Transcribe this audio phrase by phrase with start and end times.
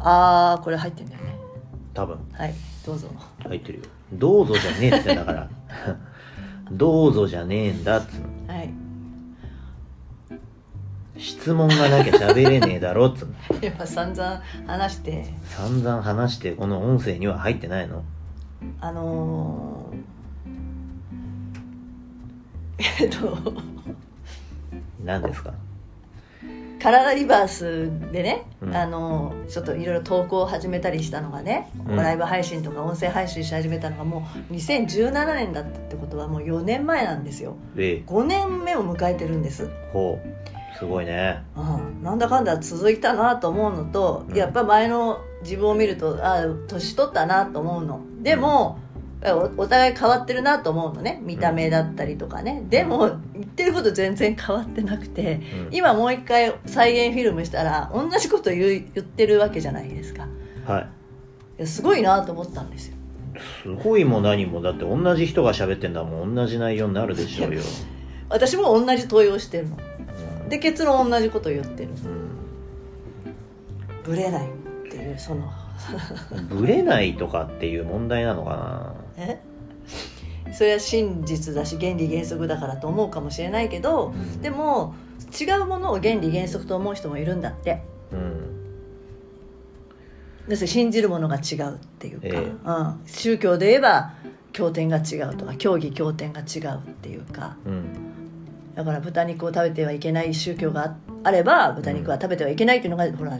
[0.00, 1.36] あーこれ入ってんだよね。
[1.94, 2.18] 多分。
[2.32, 2.54] はい
[2.86, 3.08] どうぞ。
[3.40, 3.84] 入ってるよ。
[4.14, 5.48] どうぞじゃねえってんだから。
[6.72, 8.54] どうぞじゃねえんだっつうの。
[8.54, 8.72] はい。
[11.18, 13.34] 質問がなきゃ喋れねえだろっつうの。
[13.62, 15.26] 今散々話して。
[15.44, 18.02] 散々話してこの音声には入ってないの。
[18.80, 23.36] あのー、えっと。
[25.04, 25.52] 何ですか？
[26.82, 28.74] カラダリバースでね、うん。
[28.74, 31.96] あのちょっといろいろ投稿を始めたりしたのがね、うん。
[31.96, 37.56] ライブ配信とか音声配信し始めたのがもう2017年だったってことはもう4年前なんですよ。
[37.74, 40.78] で5年目を迎えてるんです、ほう。
[40.78, 41.42] すごいね。
[41.54, 44.36] うん、なんだかんだ続いたなと思うのと、うん。
[44.36, 48.00] やっぱ前の自分を見るとあ年取ったなと思うの。
[48.22, 48.89] でも、お
[49.22, 51.20] お互い変わってるなと思うのね。
[51.22, 55.74] 見た目だったりとかね、でも言ってること全然変わってなくて、うん。
[55.74, 60.26] 今もう一回再現フィルムしたら同じこと言う言ってるわけじゃないですか。
[60.66, 60.88] は
[61.58, 61.66] い。
[61.66, 62.96] すごいなと思ったんですよ。
[63.62, 66.34] すごいも何もだって同じ人が喋ってんだもん。
[66.34, 67.60] 同じ内容になるでしょうよ、
[68.30, 69.76] 私も同じ問いをしてるの。
[70.42, 70.48] うん。
[70.48, 71.90] で結論同じこと言ってる。
[71.90, 72.30] うん。
[74.02, 75.44] ブレないっていうその。
[76.48, 79.40] ブレないとかっていう問題なのかえ
[80.52, 84.42] それは真実だし原理原則だからと思うかもしれないけどうん。
[84.42, 84.94] でも
[85.40, 87.82] 違うものを原理原則と思う人もいるんだって。
[88.10, 88.50] なうん。
[90.48, 92.36] 要するに信じるものが違うっていうか、ええ。
[92.36, 94.14] うん、宗教で言えば
[94.52, 97.56] 経典が違うとか教義経典が違うっていうか。
[97.64, 97.84] うん。
[98.74, 103.38] だから豚肉を食べてはいけない宗教がああれば豚肉は食べてはいけないっていうのが、ほら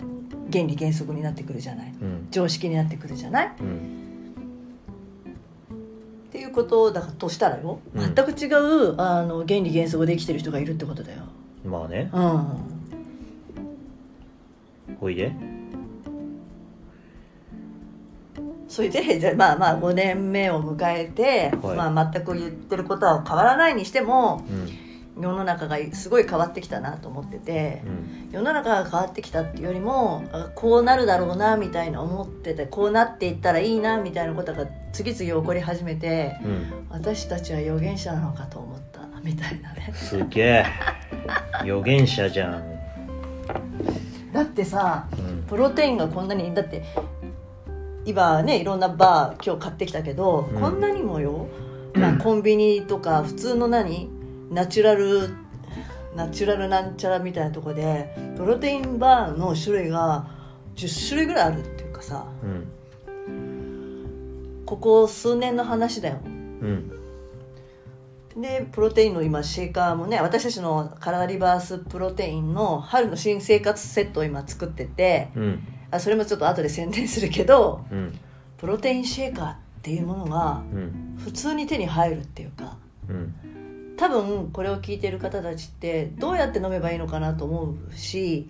[0.53, 1.95] 原理原則になってくるじゃない。
[2.01, 2.29] うん。
[2.31, 3.47] 常識になってくるじゃない。
[3.47, 3.97] っうん。
[3.97, 4.00] て
[6.41, 7.81] いうことだとしたらよ。
[7.95, 8.15] うん。
[8.15, 11.23] 全く違うあの原理原則で生きてる人がいるってことだよ。
[11.65, 12.11] まあね。
[12.13, 12.47] うん。
[14.99, 15.33] ほいで。
[18.69, 21.77] それでじゃあまあまあ5年目を迎えて、はい。
[21.77, 24.90] まあ、全く言ってることは変わらないにしてもうん
[25.21, 28.29] 世の中がすごい変わってきたなと思っててうん。
[28.33, 36.87] 世の中が変わってきたっていうよりもあこうなるだろうなみたいな思っててこうなっていったらいいなみたいなことが次々起こり始めてうん。
[36.89, 39.93] 私たちは預言者なのかと思ったみたいなね。
[39.95, 40.65] すげえ。
[41.61, 42.65] 預言者じゃん、
[44.33, 45.43] だってさうん。
[45.43, 46.83] プロテインがこんなにだって
[48.07, 50.61] 今ねいろんなバー今日買ってきたけど、うん。
[50.61, 51.49] こんなにもよ、
[51.95, 54.09] まあ、コンビニとか普通の何？
[54.51, 55.31] ナチュラル
[56.15, 60.29] ナチュラルなんちゃらみたいなとこでプロテインバーの種類が
[60.75, 62.67] 10種類ぐらいあるっていうかさうん。
[64.67, 66.21] ここ数年の話だよ。
[66.25, 66.93] うん。
[68.37, 75.67] でプロテインの今シェーカーもね私たちのカラーリバースプロテインの春の新生活セットを今作っててうん。
[75.93, 78.19] あそれもちょっと後で宣伝するけどうん。
[78.59, 81.17] プロテインシェーカーっていうものがうん。
[81.23, 82.77] 普通に手に入るっていうか
[83.09, 83.35] うん
[84.01, 88.49] 多分これを聞いてる方たちってどうやって飲めばいいのかなと思うし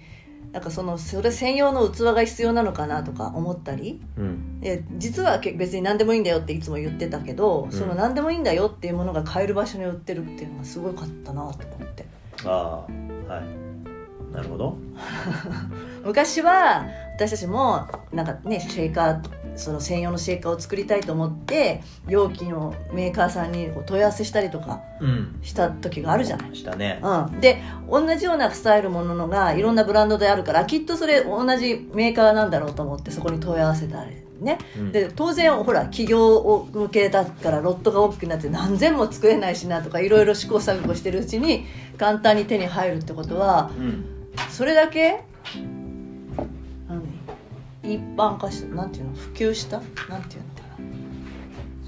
[0.52, 4.00] なんかそのそれ専用の器が必要なのかなとか思ったり。
[4.16, 4.60] うん。
[4.60, 7.72] で実はけ別に何でもいいんだよっていつも言ってたけど、ん。
[7.72, 12.04] その何でもいいんだよっていうものが買える場所に売ってるっていうのがすごかったなと思って。
[12.44, 12.84] あ
[13.28, 14.34] あはい。
[14.34, 14.76] なるほど。
[16.04, 16.84] 昔は
[17.16, 19.22] 私たちもなんかねシェーカー
[19.60, 25.38] その専用のシェーカーを作りたいと思って容器のメーカーさんにこう問い合わせしたりとかうん。
[25.42, 26.56] した時があるじゃない。
[26.56, 27.00] したね。
[27.02, 34.58] うん、で同じようなスタイルもののがいろんなブランドであるからきっとそれ同じメーカーなんだろうと思ってそこに問い合わせたりね。
[34.76, 34.92] うん。
[34.92, 41.66] で当然ほら企業を向けだからロットが大きくなって何千も作れないしなとかいろいろ試行錯誤してるうちに
[41.98, 44.04] 簡単に手に入るってことはうん。
[44.50, 45.22] それだけ
[45.54, 45.79] 何
[47.94, 49.78] 一般化したなんていうの普及した？
[49.78, 49.86] なん
[50.24, 50.60] ていうのか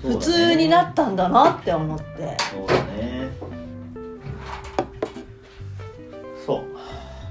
[0.02, 0.16] な、ね。
[0.16, 2.04] 普通になったんだなって思って。
[2.50, 3.28] そうだね。
[6.44, 6.64] そう。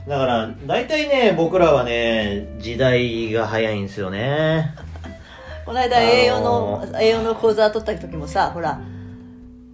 [0.09, 4.73] だから大体ね僕らはね時代が早いんですよね。
[5.65, 8.79] この間栄養の、栄養の講座取った時もさほら。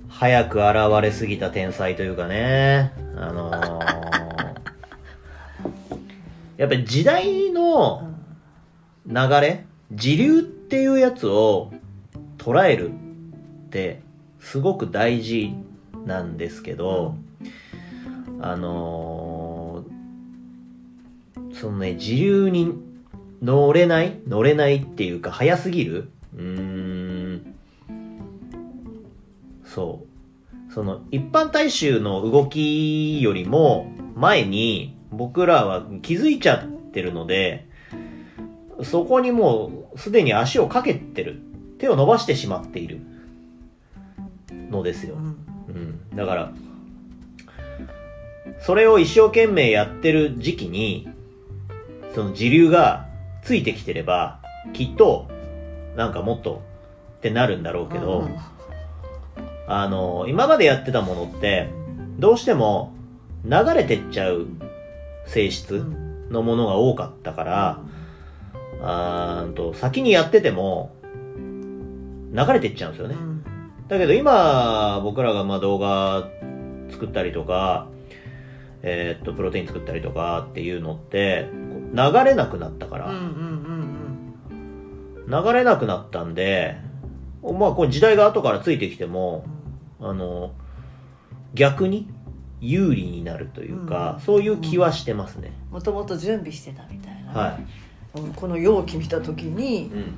[0.10, 2.92] 早く現れすぎた天才というかね。
[3.16, 3.78] あのー
[6.58, 8.02] やっぱり時代の
[9.08, 11.72] 流れ時流っていうやつを
[12.38, 12.94] 捉えるっ
[13.70, 14.02] て
[14.40, 15.54] すごく大事
[16.06, 17.16] なんですけど、
[18.42, 19.98] あのー
[21.54, 22.74] そのね時流に
[23.42, 26.10] 乗れない乗れないっていうか早すぎる？
[26.36, 27.56] うーん。
[29.66, 30.02] そ
[30.70, 30.74] う。
[30.74, 37.68] その一般大衆の動きよりも前に僕らは気づいちゃってるので
[38.84, 41.42] そこにもうすでに足をかけてる。
[41.80, 43.00] 手を伸ばしてしまっている
[44.72, 45.24] のですよ、うん。
[45.68, 46.52] うん、だから
[48.60, 51.08] それを一生懸命やってる時期に
[52.16, 53.06] その時流が
[53.44, 54.40] ついてきてれば
[54.74, 55.30] きっと
[55.96, 56.64] なんかもっと
[57.18, 58.36] ってなるんだろうけど、うん。
[59.68, 61.70] あの今までやってたものって
[62.18, 62.92] どうしても
[63.46, 64.48] 流れてっちゃう
[65.28, 67.82] 性う質んのものが多かったから、
[68.82, 70.96] んと先にやってても
[71.38, 73.44] 流れてっちゃうんですよね、うん。
[73.88, 76.28] だけど今僕らがまあ動画
[76.92, 77.88] 作ったりとか
[78.84, 81.50] えーっとプロテイン作ったりとかっていうのって
[81.94, 83.12] 流れなくなったから、
[85.28, 86.78] 流れなくなったんで
[87.42, 89.46] まあこれ時代が後からついてきても
[90.00, 90.52] あの
[91.54, 92.08] 逆に
[92.62, 94.24] 有利になるというか、うん。
[94.24, 97.68] そういう気はしてますね、もともと準備してたみたいな、はうん
[98.36, 100.16] この容器見た時い、にうん。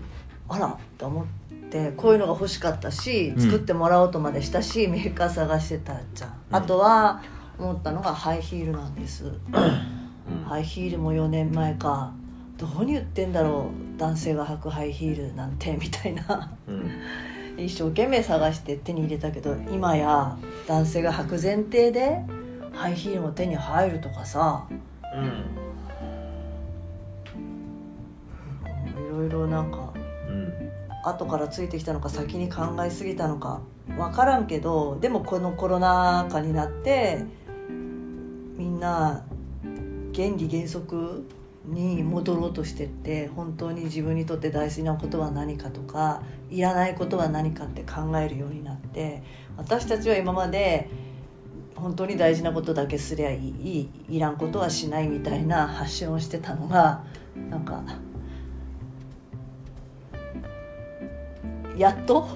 [0.48, 1.26] あらって思っ
[1.70, 3.42] てこういうのが欲しかったしうん。
[3.42, 7.22] 作ってもらおうとまでしたし、メーカー探してたじゃん、あとは
[7.58, 10.44] 思ったのがハイヒールなんです、うん。
[10.46, 12.14] ハイヒールも4年前か。
[12.58, 16.52] どこに売ってんだろう男性が履くハイヒールなんてみたいな。
[16.68, 16.92] うん。
[17.58, 20.38] 一生懸命探して手に入れたけど今や
[20.68, 22.22] 男性が履く前提で
[22.74, 24.66] ハイヒールも手に入るとかさ。
[24.70, 25.69] い
[31.04, 37.26] 後からついてきたのか先に考えすぎたのか分からんけどでもこのコロナ禍になって
[38.58, 39.24] みんな
[40.14, 41.26] 原理原則
[41.66, 49.24] に戻ろうとしてって本当に自分にとって大事なことは何かとかいらないことは何かって考えるようになって
[49.58, 50.90] 私たちは今まで
[51.76, 57.04] 本当に大事なことだけすりゃいいいらんことはしないみたいな発信をしてたのが
[57.50, 57.84] なんか
[61.80, 62.28] やっと？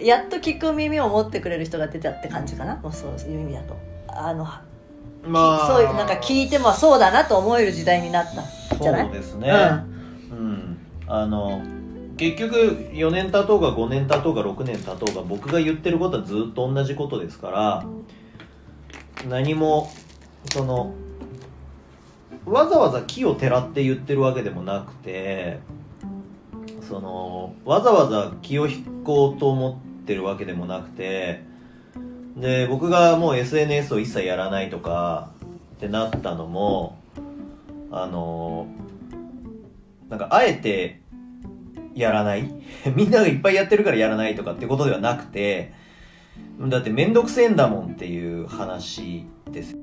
[0.00, 2.76] やっと聞く耳を持ってくれる人が出たって感じかな？
[2.76, 3.76] もうそういう意味だと。
[4.08, 4.44] あの
[5.24, 8.40] まそういうなんか聞いてもそうだなと思える時代になった
[8.76, 9.04] んじゃない？
[9.04, 9.52] そうですね、
[10.30, 10.78] うん。
[11.06, 11.60] あの
[12.16, 12.56] 結局
[12.92, 17.84] 4年経とうが5年経とうが6年経とうが僕が言ってることはずっと同じことですから
[19.28, 19.90] 何も
[20.52, 20.94] その
[22.46, 25.58] わざわざ木をてらって言ってるわけでもなくて
[26.88, 31.42] そのわざわざ気を引こうと思ってるわけでもなくて
[32.36, 35.30] で僕がもう SNS を一切やらないとか
[35.76, 36.98] ってなったのも
[37.90, 38.66] あの
[40.08, 41.00] なんかあえて
[41.94, 42.48] やらない？
[42.96, 45.72] みんながいっぱいやってるからやらないとかってことではなくて
[46.60, 49.76] だってめんどくせえんだもんっていう話です。